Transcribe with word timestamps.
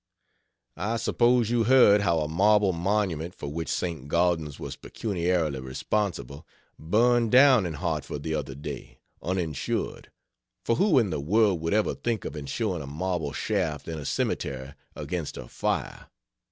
I 0.77 0.97
suppose 0.97 1.51
you 1.51 1.65
heard 1.65 2.01
how 2.01 2.21
a 2.21 2.27
marble 2.27 2.73
monument 2.73 3.35
for 3.35 3.51
which 3.53 3.69
St. 3.69 4.07
Gaudens 4.07 4.59
was 4.59 4.75
pecuniarily 4.75 5.59
responsible, 5.61 6.47
burned 6.79 7.31
down 7.31 7.67
in 7.67 7.73
Hartford 7.75 8.23
the 8.23 8.33
other 8.33 8.55
day, 8.55 8.97
uninsured 9.21 10.09
for 10.65 10.77
who 10.77 10.97
in 10.97 11.11
the 11.11 11.19
world 11.19 11.61
would 11.61 11.75
ever 11.75 11.93
think 11.93 12.25
of 12.25 12.35
insuring 12.35 12.81
a 12.81 12.87
marble 12.87 13.31
shaft 13.31 13.87
in 13.87 13.99
a 13.99 14.05
cemetery 14.05 14.73
against 14.95 15.37
a 15.37 15.47
fire? 15.47 16.07